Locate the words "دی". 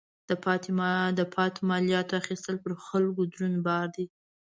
3.95-4.05